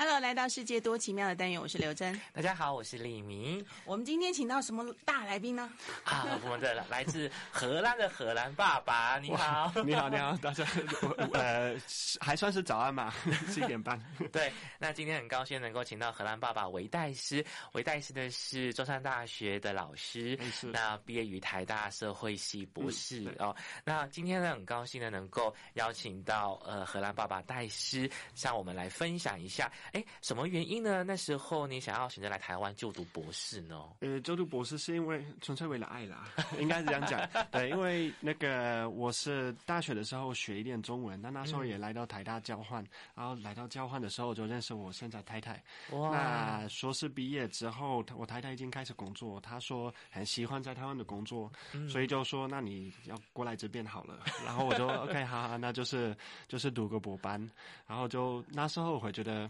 [0.00, 2.20] Hello，来到世界多奇妙的单元，我是刘真。
[2.32, 3.66] 大家好，我是李明。
[3.84, 5.68] 我们今天请到什么大来宾呢？
[6.04, 10.64] 啊，我们的来自荷兰的荷兰爸爸，你好，你好，你好，大家
[11.32, 11.76] 呃，
[12.20, 13.12] 还算是早安嘛，
[13.52, 14.00] 七点半。
[14.30, 23.56] 对，那今天很高兴能够请到荷兰爸爸韦代斯，韦代斯呢是中山大学的老师，是那毕业于台大社会系博士、嗯、哦。
[23.82, 29.68] 那今天呢，很高兴呢能够邀请到呃荷兰爸爸代斯向我们来分享一下。
[29.92, 31.02] 哎，什么原因呢？
[31.02, 33.82] 那时候你想要选择来台湾就读博士呢？
[34.00, 37.20] 呃，就读博士是因为纯粹为了爱啦，应该是这样讲。
[37.50, 45.62] 对，因为那个我是大学的时候学一点中文，那那时候也来到台大交换，嗯、然后来到交换的时候就认识我现在太太。
[45.92, 46.10] 哇！
[46.10, 54.20] 那硕士毕业之后，我太太已经开始工作，她说很喜欢在台湾的工作，嗯、所以就说那你要过来这边好了。
[54.44, 57.40] 然后我就 OK，好，好，那就是就是读个博班，
[57.86, 59.48] 然后就那时候我会觉得。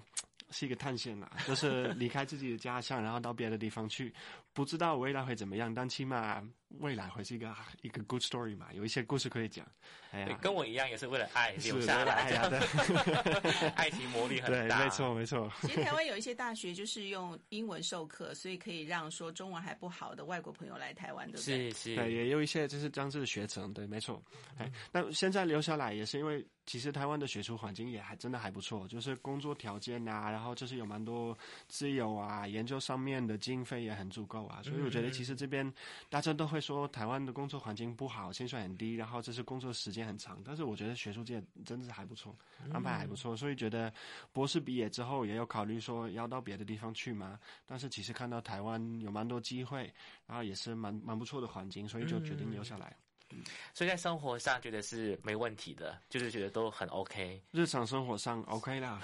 [0.51, 4.12] 是一个探险啦，就是离开自己的家乡，然后到别的地方去，
[4.59, 6.42] 不知道未来会怎么样，但起码
[6.81, 9.64] 未来会是一个一个 good story 嘛，有一些故事可以讲。
[10.11, 12.59] 哎呀，跟我一样也是为了爱留下来的，
[13.77, 14.79] 爱情魔力很大。
[14.79, 15.48] 对，没错没错。
[15.61, 21.70] 其实台湾有一些大学就是用英文授课，所以可以让说中文还不好的外国朋友来台湾，对不对？
[21.70, 21.95] 是是。
[21.95, 24.20] 对，也有一些就是这样子的学程，对，没错。
[24.56, 26.45] 哎，那现在留下来也是因为。
[26.69, 31.34] 其实台湾的学术环境也还真的还不错，就是工作条件啊，然后就是有蛮多
[31.67, 35.73] 自由啊，研究上面的经费也很足够啊，所以我觉得其实这边
[36.09, 42.37] 大家都会说台湾的工作环境不好，薪水很低，然后就是工作时间很长，但是我觉得学术界真的是还不错，
[42.73, 43.93] 安排还不错，所以觉得
[44.33, 49.93] 博士毕业之后也有考虑说要到别的地方去嘛，但是其实看到台湾有蛮多机会，
[50.27, 52.97] 然后也是蛮蛮不错的环境，所以就决定留下来。
[53.31, 57.43] 嗯，所以在生活上觉得是没问题的，就是觉得都很 OK。
[57.51, 58.99] 日常生活上 OK 啦，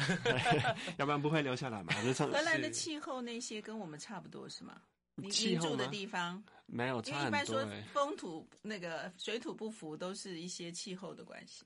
[0.96, 1.92] 要不然不会留下来嘛。
[2.00, 4.80] 日常荷兰的气候那些跟我们差不多是吗？
[5.16, 11.64] 你你住的地方没有因为一般说风土那个水土不服，都是一些气候的关系。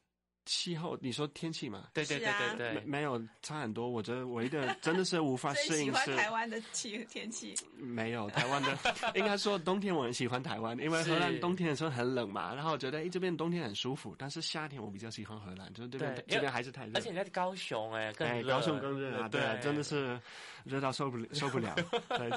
[0.49, 1.89] 气候，你说天气嘛？
[1.93, 3.89] 对对对对对，没没有差很多。
[3.91, 6.05] 我觉得唯一的真的是无法适应是。
[6.05, 7.55] 喜欢台湾的气天气。
[7.77, 8.79] 没有台湾的，
[9.15, 16.93] 应该说冬天我很喜欢台湾，因为荷兰冬天的时候很冷嘛，然后我觉得哎这边冬天很舒服，但是夏天我比较喜欢荷兰，就是这边这边还是太热。
[16.95, 20.19] 而且你在高雄哎，哎高雄更热啊， 对啊，真的是
[20.65, 21.77] 热到受不了受不了，
[22.17, 22.31] 对，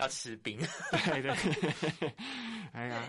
[0.00, 0.58] 要吃冰，
[0.90, 2.12] 对对，
[2.72, 3.08] 哎呀。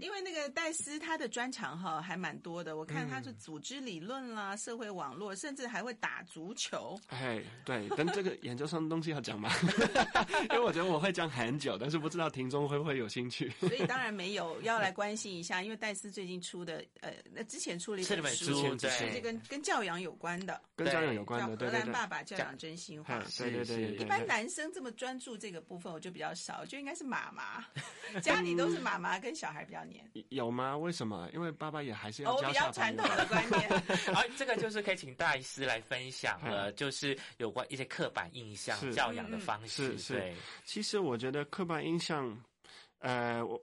[0.00, 6.98] 因为那个戴斯他的专长哈还蛮多的，我看他是组织理论啦、嗯、社会网络，甚至还会打足球。
[7.08, 9.50] 哎，对，但这个研究生的东西要讲吗？
[10.50, 13.48] 因为我觉得我会讲很久，但是不知道听众会不会有兴趣。
[13.60, 23.22] 所以当然没有，要来关心一下，因为戴斯最近出的呃，那之前出了一本书，就是这跟跟教养有关的，跟教养有关的，对对对，荷兰爸爸教养真心话。
[23.38, 27.64] 对对对，一般男生这么专注这个部分，我就比较少，就应该是妈妈，
[28.20, 29.58] 家里都是妈妈跟小孩。
[29.68, 30.76] 比较黏有吗？
[30.76, 31.28] 为什么？
[31.32, 33.68] 因为爸爸也还是要教、哦、比较传统的观念。
[34.14, 39.92] 而， 这个就是可以请大医师来分享了，就是有关一些刻板印象教养的方式。
[39.92, 40.34] 是是，是，
[40.64, 42.36] 其实我觉得刻板印象，
[42.98, 43.60] 呃，我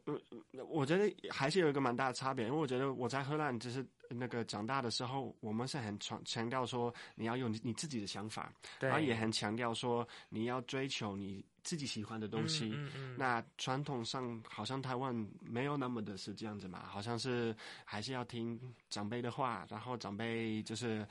[0.68, 11.44] 我觉得还是有一个蛮大的差别，因为我觉得我在荷兰就是那个长大的时候，我们是很强强调说你要有你自己的想法，对然后也很强调说你要追求你。
[11.66, 12.92] 自己喜欢的东西，嗯嗯。
[12.96, 17.54] 嗯、那传统上好像台湾没有那么的是这样子嘛，好像是
[17.84, 18.58] 还是要听
[18.90, 21.06] 长辈的话，然后长辈就是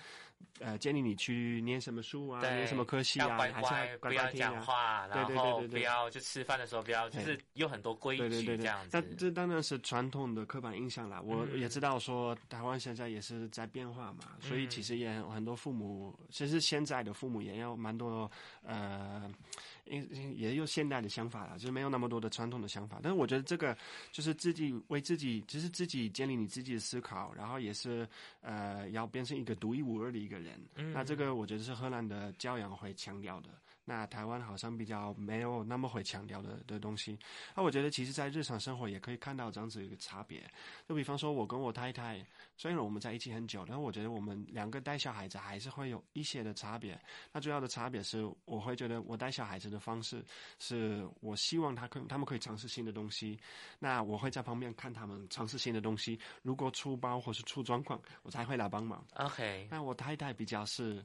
[0.60, 8.59] 呃建议你去念什么书啊，念什么科系啊，乖乖还是要乖乖听、啊、不要讲话，然后不要就吃饭的时候不要，就是有很多规矩，对对对对。
[8.59, 8.91] 这样子。
[8.93, 11.20] 那这当然是传统的刻板印象啦。
[11.20, 18.31] 我也知道说台湾现在也是在变化嘛，嗯、所以其实也很多父母，其实现在的父母也有蛮多
[18.62, 19.28] 呃，
[19.87, 23.00] 因也有现代的想法了，就是没有那么多的传统的想法。
[23.03, 23.77] 但是我觉得这个
[24.12, 28.09] 就是自己为自己，就是自己建立你自己的思考，然后也是
[28.41, 30.61] 呃要变成一个独一无二的一个人。
[30.77, 33.50] 嗯，那这个我觉得是荷兰的教养会强调的。
[33.84, 37.19] 那台湾好像比较没有那么会强调的的东西。
[37.54, 40.42] 那我觉得其实在日常生活也可以看到这样子一个差别。
[40.88, 42.25] 就比方说我跟我太太，
[42.56, 46.98] 虽然我们在一起很久，但是我觉得我们两个带小孩子还是会有一些的差别。
[47.32, 50.25] 那主要的差别是，我会觉得我带小孩子的方式。
[50.58, 53.38] 是我希望他可他们可以尝试新的东西，
[53.78, 56.19] 那我会在旁边看他们尝试新的东西。
[56.42, 59.04] 如果出包或是出状况，我才会来帮忙。
[59.16, 61.04] OK，那我太太比较是。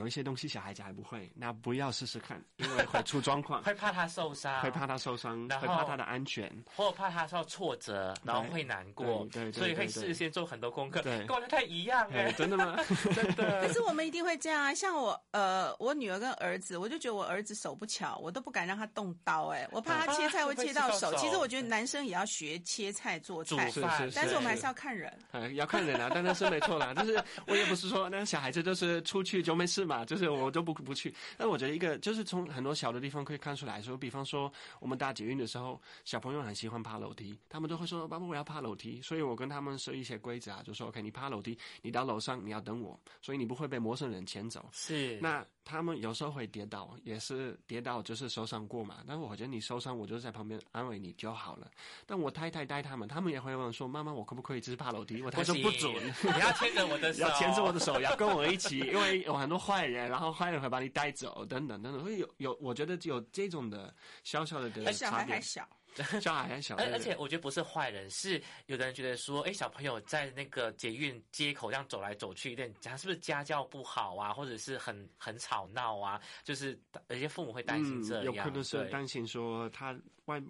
[0.00, 12.78] 有一些东西小孩子还不会，那不要试试看，因为会出状况， 会怕他受伤，会怕他受伤，然会怕他的安全，或怕他受挫折，然后会难过，对，对，对，对，对，所以会事先做很多功课，对，跟我太一样哎，真的吗？
[13.14, 13.66] 真的。
[13.66, 21.14] 可是我们一定会这样啊，像我呃，我女儿跟儿子，我就觉得我儿子手不巧，我都不敢让他动刀，哎，我怕他切菜会切到手。
[21.16, 23.70] 其实我觉得男生也要学切菜做菜，
[24.14, 31.12] 但是我们还是要看人，嗯，要看人啊，但那是没错啦，就是我也不是说那小孩子就是出去就没事嘛， 就是我都不不去。
[31.36, 45.18] 但我觉得一个就是从很多小的地方可以看出来说，比方说我们搭捷运的时候，小朋友很喜欢爬楼梯，他们都会说：“爸爸，我要爬楼梯。”所以我跟他们设一些规则啊，就说：“OK，你爬楼梯，你到楼上你要等我，所以你不会被陌生人牵走。”是。
[45.20, 48.96] 那他们有时候会跌倒，也是跌倒就是受伤过嘛。
[49.06, 51.70] 但是我觉得你受伤，我就在旁边安慰你就好了。
[52.04, 63.94] 但我太太带他们，他们也会问说：“妈妈，我可不可以只是爬楼梯？”我他说不准， 你要牵着我的手， 要牵着我的手，要跟我一起，因为有很多坏人，然后坏人会把你带走，等等等等，会有有，我觉得有这种的
[64.24, 64.92] 小小的的差别。
[64.92, 65.68] 小孩还小。
[66.20, 76.20] 小孩很小，而而且我觉得不是坏人，是有的人觉得说，哎，小朋友在那个捷运街口这样走来走去，有点他是不是家教不好啊，或者是很很吵闹啊？
[76.44, 76.78] 就是
[77.08, 80.40] 有些父母会担心这样，嗯、有可能是担心说他外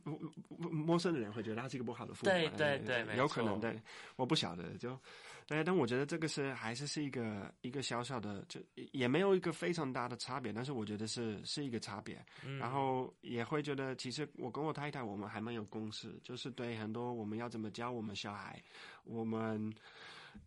[0.59, 3.81] 陌生的人会觉得他是一个不好的父母，对对对，有可能对，
[4.17, 4.99] 我不晓得就。
[5.51, 8.61] 对，但我觉得这个是还是是一个一个小小的，就
[8.93, 12.25] 也没有一个非常大的差别，但是我觉得是是一个差别。
[12.47, 12.57] 嗯。
[12.57, 18.63] 然后也会觉得，其实我跟我太太我们还蛮有共识，就是对很多我们要怎么教我们小孩，
[19.03, 19.75] 我们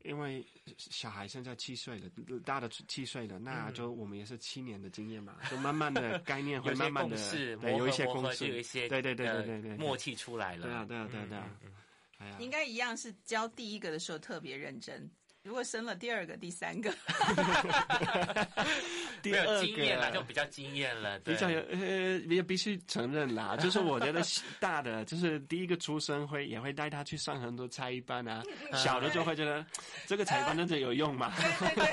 [0.04, 0.42] 因为
[0.78, 2.10] 小孩现在七岁了，
[2.46, 7.18] 大的七岁了，那就我们也是七年的经验嘛，就慢慢的 概念会慢慢的
[7.58, 10.64] 对，有一些共识，有一些对对对对对对默契出来了。
[10.64, 11.50] 对啊对啊对啊对啊。
[12.40, 15.10] 应该一样是教第一个的时候特别认真，
[15.44, 16.92] 如果生了第二个、第三个，
[19.22, 24.22] 第二个经验了就比较经验了，比较有呃也必须承认啦， 就是我觉得
[24.60, 28.42] 大的就是第一个出生会也会带他去上很多才艺班啊，
[28.74, 29.66] 小的就会觉得
[30.08, 31.34] 这个才艺班真的有用吗？
[31.60, 31.86] 对对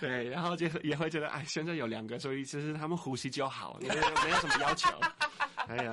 [0.00, 4.88] 对，对，然后就也会觉得哎，现在有两个，所以其实他们呼吸就好，没有没有什么要求。
[5.76, 5.92] 哎呀，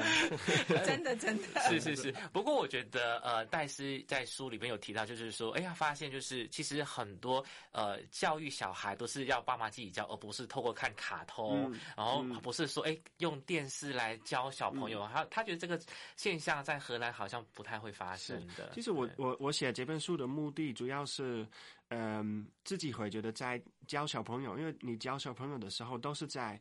[0.83, 2.12] 真的真的是是 是。
[2.33, 15.07] 不过我觉得，呃，戴斯在书里面有提到，就是说，哎呀，发现就是其实很多呃教育小孩都是要爸妈自己教，而不是透过看卡通，嗯、然后不是说哎用电视来教小朋友。
[15.13, 15.80] 他、嗯、他觉得这个
[16.15, 18.71] 现象在荷兰好像不太会发生的。
[18.73, 21.47] 其实我我我写这本书的目的主要是，
[21.89, 26.59] 嗯、呃，自己会觉得在教小朋友，因为你教小朋友的时候都是在。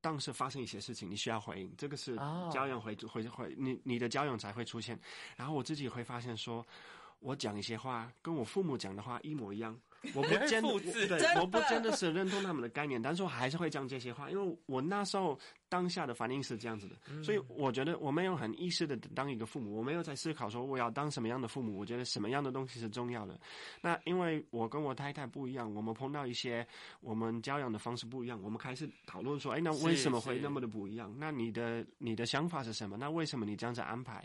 [0.00, 2.16] 当时发生一些事情，你需要回应，这个是
[2.52, 4.98] 教养回回回，你你的教养才会出现。
[5.36, 6.64] 然后我自己会发现说，
[7.20, 9.78] 我讲一些话跟我父母讲的话一模一样。
[10.14, 15.36] 我不真的，对，我不真的是认同他们的概念，但是我还是会讲这些话，因为我那时候
[15.68, 23.38] 当下的反应是这样子的，所以我觉得我没有很意识的当一个父母，我没有在思考说我要当什么样的父母，我觉得什么样的东西是重要的。
[23.80, 26.64] 那因为我跟我太太不一样，我们碰到一些
[27.00, 31.12] 我们教养的方式不一样，我们开始讨论说，哎，那为什么会那么的不一样？
[31.18, 32.96] 那你的你的想法是什么？
[32.96, 34.24] 那为什么你这样子安排？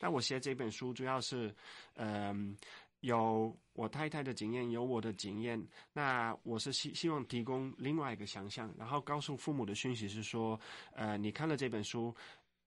[0.00, 1.54] 那我写这本书主要是，
[1.94, 2.56] 嗯。
[3.02, 5.62] 有我太太的经验，有我的经验，
[5.92, 10.58] 那我是希希望提供另外一个想象，然后告诉父母的讯息是说，
[10.94, 12.12] 呃，你看了这本书，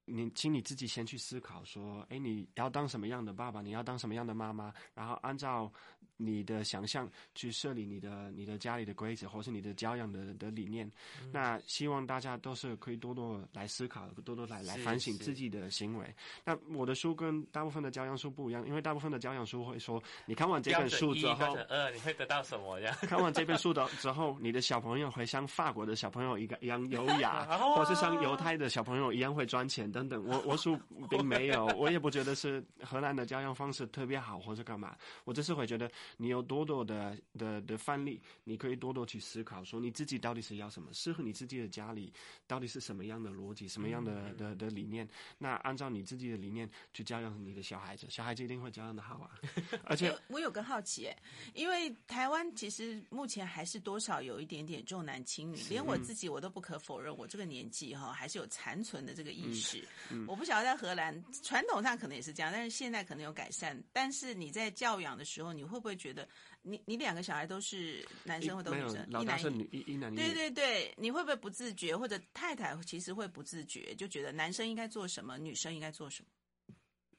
[0.06, 5.72] 你请你自己先去思考，说，哎，你要当什么样的爸爸，你要当什么样的妈妈，然后按照。
[6.18, 10.90] 你的想象去设立你的你的家里的规则，或是你的教养的的理念。
[11.22, 16.14] 嗯、那希望大家都是可以多多来思考，多多来来反省自己的行为。
[16.44, 22.96] 那我的书跟大部分的教养书不一样，因为大部分的教养书会说，你看完这本书之后，呃，你会得到什么呀？
[23.04, 30.24] 看完这本书的之后，你的小朋友会像法国的小朋友一个一样优雅， 或是像犹太的小朋友一样会赚钱等等。
[30.26, 34.96] 我我书并没有，我也不觉得是荷兰的教养方式特别好，或是干嘛。
[35.26, 35.92] 我只是会觉得。
[36.18, 42.12] 你有多多的的的范例，你可以多多去思考，说你自己到底是要什么，适合你自己的家里
[42.48, 45.08] 到底是什么样的逻辑，什么样的、嗯、的的理念。
[45.38, 49.40] 那按照你自己的理念去教养你的小孩子，小孩子一定会教养的好啊。
[49.86, 51.18] 而且我有个好奇，哎，
[51.54, 59.80] 因为台湾其实目前还是多少有一点点重男轻女，连我自己我都不可否认，我这个年纪哈还是有残存的这个意识。
[60.10, 63.82] 嗯嗯、我不晓得在荷兰传统上可能也是这样，但是现在可能有改善。
[63.92, 66.28] 但是你在教养的时候，你会不会觉得？
[66.62, 69.08] 你你两个小孩都是男生或都是女生？
[69.10, 70.22] 老大是女，一男一女。
[70.22, 76.30] 对对对，你会不会不自觉，或者太太其实会不自觉，就觉得男生应该做什么，女生应该做什么？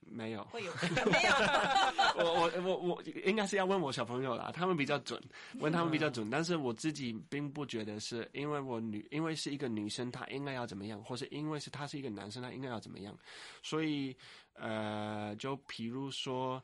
[0.09, 0.73] 没有，会有
[1.11, 1.33] 没有？
[2.16, 5.21] 我我我我应该是要问我小朋友啦，他们比较准，
[5.59, 6.30] 问他们比较准。
[6.30, 13.16] 但是我自己并不觉得是因为我女，因为是一个女生，她应该要怎么样，或是因为是她是一个男生，她应该要怎么样。
[13.64, 14.16] 所以
[14.54, 16.62] 呃，就比如说。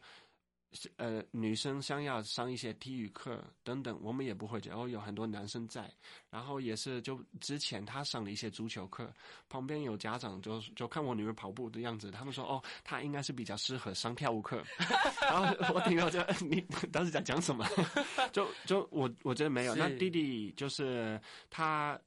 [0.96, 5.90] 呃，女生想要上一些体育课等等，我们也不会觉得哦，有很多男生在。
[6.30, 9.12] 然后也是，就之前他上了一些足球课，
[9.48, 14.62] 旁边有家长就就看我女儿跑步的样子，他们说哦，她应该是比较适合上跳舞课。
[15.20, 16.60] 然后我听到就， 你
[16.90, 17.66] 当时在讲什么？
[18.32, 19.74] 就就我我觉得没有。
[19.74, 22.00] 那弟弟就是他。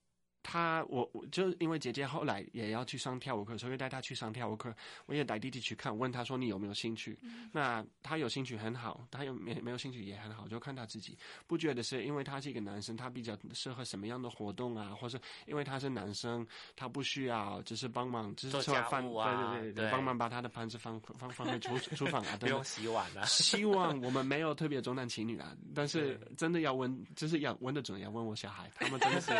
[0.47, 4.71] 他我我就因为姐姐后来也要去上跳舞课，所以带她去上跳舞课。
[5.07, 7.17] 我也带弟弟去看，问他说，你有没有兴趣？
[7.23, 11.17] 嗯、那他有兴趣很好，他有没没有兴趣也很好，就看他自己。
[11.47, 14.93] 不觉得是因为他是一个男生，他比较适合什么样的活动啊？
[14.93, 23.25] 或是因为他是男生，他不需要只是帮忙，只是吃完饭，啊、对对对，帮忙把他的盘子放放放在厨厨房啊，对，不用洗碗啊。
[23.25, 29.31] 希望我们没有特别重男轻女啊，但是真的要问，就是要问的准，要问我小孩，他们真的是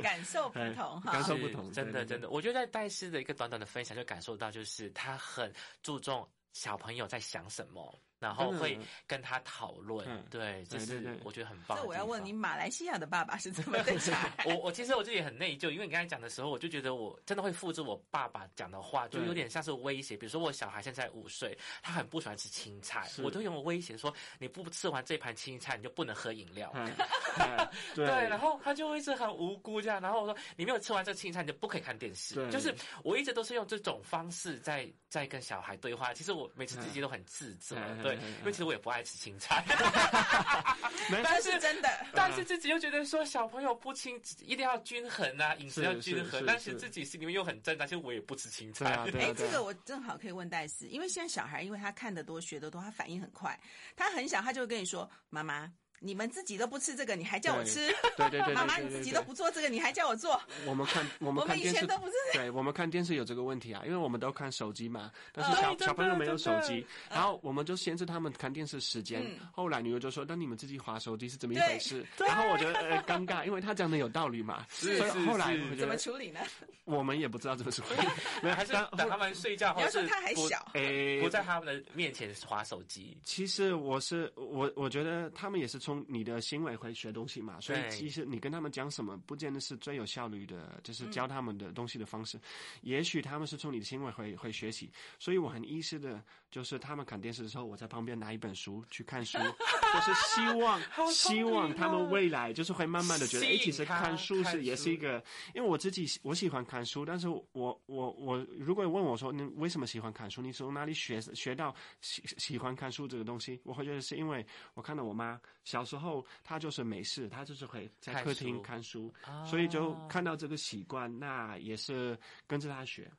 [0.00, 0.51] 感受。
[0.52, 8.00] 不同哈，感受不同，真的真的，我觉得在戴师的一个短短的分享，就感受到就是他很注重小朋友在想什么。
[8.22, 11.76] 然后会跟他讨论，嗯、对，这是我觉得很棒。
[11.76, 14.30] 这我要问你，马来西亚的爸爸是怎么对小孩？
[14.46, 20.16] 我我其实我自己很内疚，因为你刚才讲的时候，我就觉得我真的会复制我爸爸讲的话，就有点像是威胁。
[20.16, 26.72] 比如说我小孩现在五岁，他很不喜欢吃青菜，我都用威胁说，你不吃完这盘青菜，你就不能喝饮料。
[26.74, 26.94] 嗯、
[27.96, 32.34] 对，然后他就一直很无辜这样，然后我说你没有吃完这青菜，你就不可以看电视。
[32.50, 36.14] 就是我一直都是用这种方式在在跟小孩对话。
[36.14, 38.11] 其实我每次自己都很自责，对。
[38.14, 39.64] 因为其实我也不爱吃青菜，
[41.22, 48.98] 但是真的，但是自己又觉得说小朋友不清一定要均衡啊，饮食要均衡，但是自己心里面又很挣扎，其实我也不吃青菜。
[49.18, 53.58] 哎，这个我正好可以问戴斯，因为现在小孩因为他看得多学得多，他反应很快，
[53.96, 55.72] 他很小他就会跟你说妈妈。
[56.02, 57.86] 你们自己都不吃这个，你还叫我吃？
[58.16, 60.40] 对对对，妈妈你自己都不做这个，你还叫我做？
[60.66, 62.12] 我们看我们看电视，我们以前都不是。
[62.32, 65.10] 对，我们看电视有这个问题啊，因为我们都看手机嘛。
[65.32, 69.24] 但是小小朋友没有手机，然后我们就限制他们看电视时间。
[69.52, 74.66] 后来女儿就说：“那你们自己划手机是怎么一回事？”然后我觉得呃尴尬，因为他讲的有道理嘛。
[74.72, 76.40] 所以后来怎么处理呢？
[76.84, 78.06] 我们也不知道怎么处理，
[78.42, 83.16] 没有，还是等他们睡觉，或是他还小，哎不在他们的面前划手机。
[83.24, 86.72] 其实我是我，我觉得他们也是从你的行为。
[86.82, 92.36] 会学东西嘛，所以其实你跟他们讲什么，不见得是最有效率的，就是教他们的东西的方式。
[92.38, 92.42] 嗯、
[92.80, 96.20] 也许他们是从你的行为会会学习，所以我很意识的，
[96.50, 99.38] 就是他们看电视的时候，我在旁边拿一本书去看书，
[99.94, 105.22] 就是希望、哦、希望他们未来就是会慢慢的觉得，哎，其实看书是也是一个，
[105.54, 114.44] 因为我自己我喜欢看书，但是我我我如果问我说你为什么喜欢看书，你从哪里学学到喜喜欢看书这个东西，我会觉得是因为
[114.74, 116.62] 我看到我妈小时候他。
[116.62, 123.10] 就是没事，他就是会在客厅看书，看书，所以就看到这个习惯，那也是跟着他学。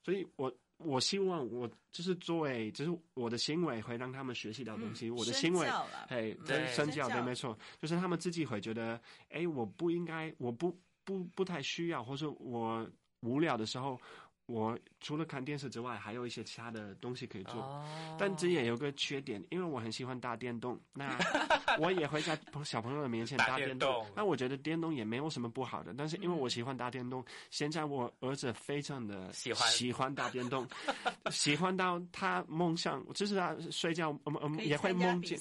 [0.00, 5.08] 所以我我希望我就是作为，就是我的行为会让他们学习到东西。
[5.08, 5.66] 嗯、我的行为，
[6.06, 12.88] 哎，对，身教对，没错，就是他们自己会觉得，哎，我不应该，我不不不太需要，或者我
[13.22, 14.00] 无聊的时候。
[14.46, 17.82] 我除了看电视之外，还有一些其他的东西可以做，oh.
[18.18, 21.16] 但这也有个缺点，因为我很喜欢打电动，那
[21.80, 23.78] 我也会在小朋友的面前打电动。
[23.78, 30.66] 电动那我觉得电动也没有什么不好的，但是因为我喜欢打电动，嗯、现在我儿子非常的喜欢喜欢打电动，
[31.32, 35.38] 喜欢到他梦想，就是他睡觉，嗯嗯，也会梦见，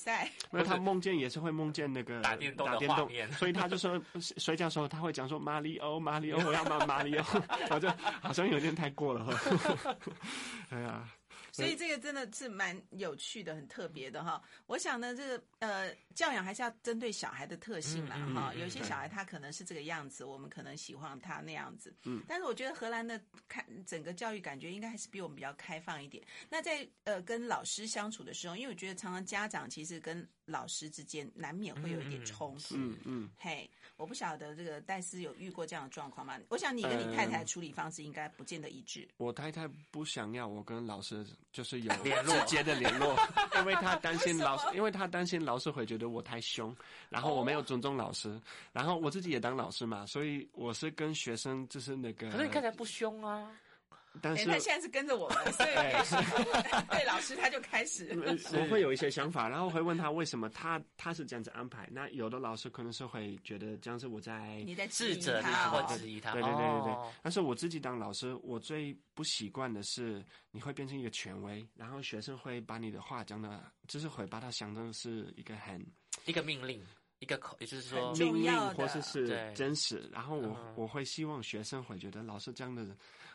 [0.54, 4.02] 因为他梦见也是会梦见那个 打电动打电动，所以他就说
[4.38, 7.26] 睡觉的时候他会讲说马里欧马里欧，我要马马里欧，
[7.70, 7.90] 我就
[8.22, 8.93] 好像有点太。
[8.94, 9.98] 过了哈，
[10.70, 11.08] 哎呀，
[11.52, 14.42] 所以这个真的是蛮有趣的，很特别的哈。
[14.66, 18.54] 我想呢，这个呃，教养还是要针对小孩的特性嘛哈。
[18.56, 21.94] 有些小孩他可能是这个样子，我们可能喜欢他那样子。
[22.06, 26.24] 嗯，但是我觉得荷兰的看整个教育感觉应该还是比我们比较开放一点。
[26.50, 32.76] 那在呃跟老师相处的时候，因为我觉得常常家长其实跟老师之间难免会有一点冲突。
[32.76, 33.70] 嗯嗯，嘿。
[33.96, 36.38] 我不晓得这个戴斯有遇过这样的状况吗？
[36.50, 39.08] 我想你跟你太太处理方式应该不见得一致。
[39.18, 43.16] 呃、我太太不想要我跟老师就是有联络，直接的联络，
[43.60, 46.76] 因为她担心老师，因为她担心老师会觉得我太凶，
[47.08, 48.38] 然后我没有尊重老师，
[48.74, 52.30] 然后我自己也当老师嘛，所以我是跟学生就是那个。
[52.32, 53.56] 可是你看起来不凶啊。
[54.22, 55.74] 但是他现在是跟着我们， 所以
[56.92, 58.10] 对老师他就开始，
[58.54, 61.90] 我会有一些想法，然后会问他为什么他他是这样子安排。
[61.92, 67.12] 那有的老师可能是会觉得这样子我在你在质疑他或质疑他，对对对对对。
[67.22, 75.84] 但是我自己当老师，我最不习惯的是你会变成一个权威，然后学生会把你的话讲的，就是会把它想成是一个很
[76.26, 76.84] 一个命令。
[77.20, 80.10] 一个口，也就是说命令，或者是真实。
[80.12, 82.86] 然后我我会希望学生会觉得老师这样的，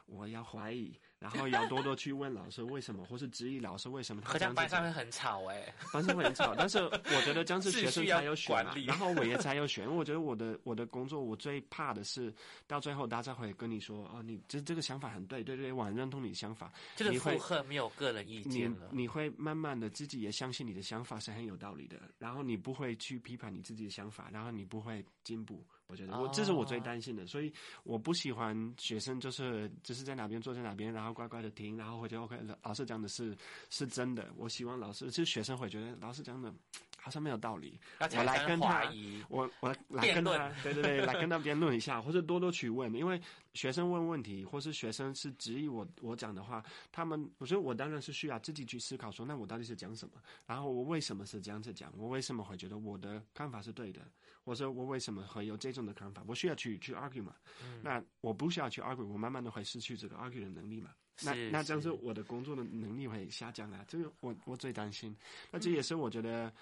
[0.08, 0.98] 我要怀疑。
[1.20, 4.54] 然后要多多去问老师为什么， 或是质疑老师为什么他这样子。
[4.54, 6.54] 班上会很吵哎、欸，班上会很吵。
[6.54, 9.84] 但是我觉得这样子学生才有选嘛，然后我也才有选。
[9.84, 12.32] 因为我觉得我的我的工作，我最怕的是
[12.68, 16.72] 到最后大家会跟你说哦，你这这个想法很对，对对，我很认同你的想法。
[16.94, 19.02] 就是附和没有个人意见了你。
[19.02, 25.66] 你会慢慢的自己也相信你的想法是很有道理的，然后你不会去批判你自己的想法，然后你不会进步。
[25.88, 27.50] 我觉得我这是我最担心的，所以
[27.82, 33.34] 我不喜欢学生就是就是在哪边坐在哪边，然后乖乖的听，然后会觉得 OK，老师讲的是
[33.70, 34.30] 是真的。
[34.36, 36.52] 我希望老师就是学生会觉得老师讲的
[37.00, 38.92] 好像没有道理，我来跟他，
[39.28, 43.20] 我我来跟他，对对对， 来跟他辩论一下，或者多多去问，因为
[43.54, 46.62] 学生问问题，或是学生是质疑我我讲的话，
[46.92, 50.14] 他们我觉得我当然是需要自己去思考说，那我到底是讲什么，
[50.46, 54.00] 然后我为什么是这样子讲，我为什么会觉得我的看法是对的。
[54.44, 56.22] 我说我为什么会有这种的看法？
[56.26, 57.34] 我需要去去 argue 嘛？
[57.62, 60.90] 嗯、那我不需要去 argue，我慢慢的会失去这个 argue 的能力嘛？
[61.22, 63.84] 那那这样子我的工作的能力会下降啊！
[63.88, 65.16] 这个我我最担心。
[65.50, 66.52] 那这也是我觉得，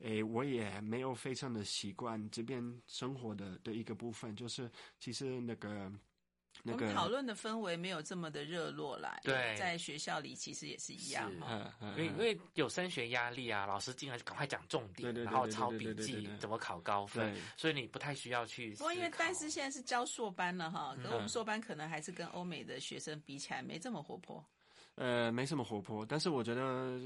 [0.00, 5.90] 诶、我也没有非常的习惯这边生活的的一个部分，就是其实那个。
[6.64, 24.44] 我们讨论的氛围没有这么的热络啦对在学校里其实也是一样嘛因为因为有升学压力啊老师进来就赶快讲重点然后抄笔记怎么考高分所以你不太需要去不过因为但是现在是教硕班了哈跟我们硕班可能还是跟欧美的学生比起来没这么活泼。
[25.00, 26.98] 呃，没什么活泼，但是我觉得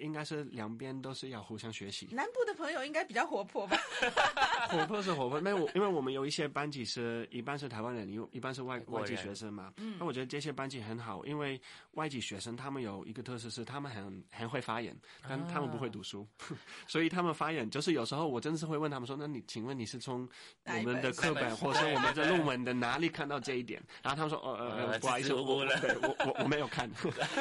[0.00, 2.08] 应该是两边都是要互相学习。
[2.10, 3.76] 南部的朋友应该比较活泼吧？
[4.72, 9.70] 活泼是活泼，那我因为我们有一些班级是一半是台湾人，有一半是外外籍学生嘛。
[9.76, 9.96] 嗯。
[9.98, 14.96] 那我觉得这些班级很好，因为外籍学生他们有一个特色是他们很很会发言，
[15.28, 16.56] 但他们不会读书，啊、
[16.88, 20.26] 所以他们发言就是有时候我真的是会问他们说：“那你请问你是从
[20.64, 25.56] 我们的课本或者我们的论文的哪里看到这一点？”然后他们说：“哦呃呃，不好意思，我我
[26.02, 26.90] 我我我没有看。”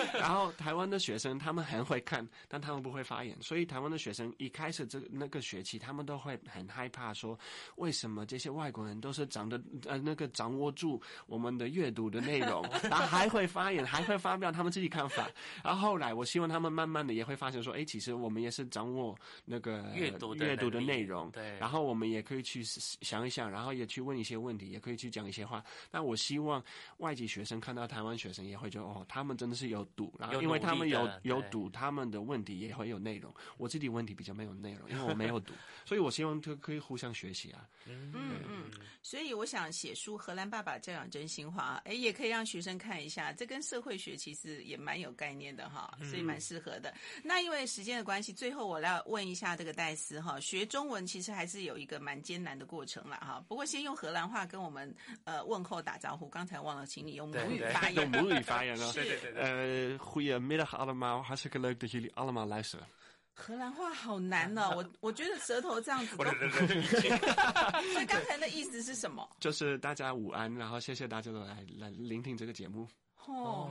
[0.20, 7.38] 然后台湾的学生他们很会看，但他们不会发言，所以台湾的学生一开始这那个学期，他们都会很害怕说，
[7.76, 15.30] 为什么这些外国人都是长得呃那个掌握住我们的阅读的内容， 然后还会发言，还会发表他们自己看法。
[15.64, 21.58] 然后后来我希望他们慢慢的也会发现说，哎，其实我们也是掌握那个阅读阅读的内容，对。
[21.60, 25.64] 然后我们也可以去想一想，然后也去问一些问题，也可以去讲一些话。
[25.90, 26.64] 但我希望
[26.98, 30.14] 外籍学生看到台湾学生也会觉得哦，他们真的是有读。
[30.20, 33.34] 然后因为他们有有读，他们的问题也会有内容。
[33.58, 35.54] 我自己问题比较没有内容，因为我没有读，
[35.86, 37.68] 所以我希望可可以互相学习啊。
[37.86, 38.70] 嗯嗯，
[39.02, 46.90] 所以我想写书《荷兰爸爸教养真心话》，哎，也可以让学生看一下，这跟社会学其实也蛮有概念的哈，所以蛮适合的。
[46.92, 53.44] 嗯、那因为时间的关系，最后我来问一下这个戴斯哈，学中文其实还是有一个蛮艰难的过程了哈。
[53.48, 58.92] 不过先用荷兰话跟我们呃问候打招呼，刚才忘了请你用母语发言， 用母语发言了。
[58.94, 59.71] 对对对对，呃。
[59.98, 62.86] Goedemiddag allemaal, hartstikke leuk dat jullie allemaal luisteren。
[63.34, 66.16] 荷兰话好难哦， 我我觉得舌头这样子。
[66.20, 69.28] 那刚才的意思是什么？
[69.40, 72.88] 就是大家午安，然后谢谢大家都来来聆听这个节目。
[73.26, 73.68] 哦，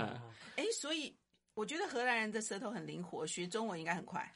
[0.56, 1.14] 哎、嗯，所以
[1.54, 4.32] 我觉得荷兰人的舌头很灵活，学中文应该很快。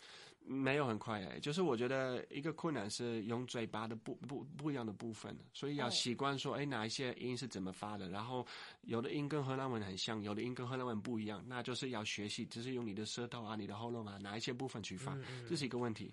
[0.47, 8.47] 没有很快诶，就是我觉得一个困难是用嘴巴的不不不一样的部分，所以要习惯说，哎，哪一些音是怎么发的，然后
[8.83, 15.17] 有的音跟荷兰文很像，有的音跟荷兰文不一样，那就是要学习，就是用你的舌头啊、你的喉咙啊，哪一些部分去发，
[15.49, 16.13] 这是一个问题。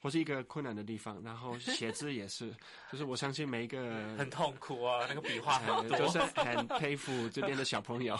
[0.00, 2.54] 或是一个困难的地方，然后 写字也是，
[2.90, 3.78] 就是我相信每一个
[4.18, 8.18] 很痛苦啊，那个笔画很多，就是 很佩服这边的小朋友。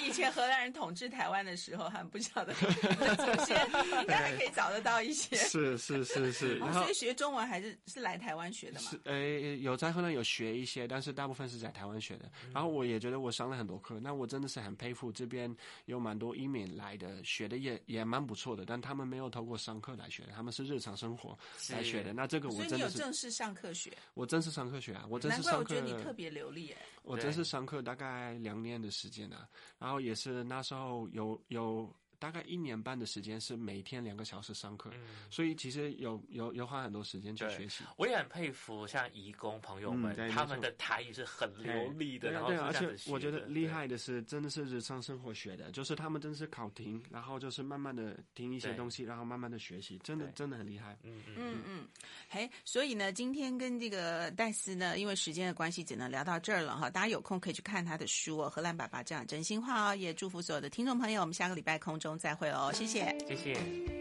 [0.00, 3.66] 以前荷兰人统治台湾的时候，还不晓得祖先
[4.00, 5.36] 应该还可以找得到一些。
[5.36, 8.90] 是是是是，然后所以学中文还是是来台湾学的嘛？
[8.90, 9.18] 是，呃，
[9.56, 12.30] 有在荷兰有学一些，但是大部分是在台湾学的。
[12.52, 15.54] 然后我也觉得我上了很多课，那我真的是很佩服这边
[15.86, 21.38] 有蛮多移民来的，学的也也蛮不错的，但他们没有透过上课来学的，他们是日常生活
[21.70, 23.92] 来学的，那这个我真的有正式上课学？
[24.14, 25.58] 我正式上课学啊，我正式上课。
[25.58, 26.82] 难怪我觉得你特别流利哎。
[27.02, 29.48] 我正式上课大概两年的时间啊，
[29.78, 37.82] 然后也是那时候有有大概一年半的时间是每天两个小时上课，嗯、所以其实有有有花很多时间去学习。
[37.96, 50.96] 我也很佩服像移工朋友们，嗯、他们的台语是很流利的，然后对，而且我觉得厉害的是，真的是日常生活学的，就是他们真的是考停，然后就是慢慢的听一些东西，然后慢慢的学习，真的真的很厉害。
[51.02, 51.88] 嗯嗯嗯嗯，
[52.28, 56.88] 嘿，所以呢，今天跟这个戴斯呢，因为时间的关系，只能聊到这儿了哈。
[56.88, 63.56] 大家有空可以去看他的书哦，《荷兰爸爸这样真心话》哦，也祝福所有的听众朋友，我们下个礼拜空中再会哦，谢谢，谢谢。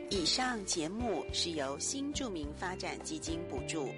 [0.10, 3.90] 以上节目是由新著名发展基金补助，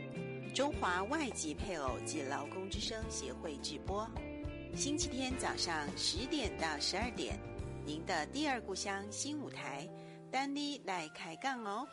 [0.53, 4.07] 中华外籍配偶及劳工之声协会直播，
[4.75, 7.39] 星期天早上十点到十二点，
[7.85, 9.89] 您的第二故乡新舞台，
[10.31, 11.87] 丹妮来开杠哦。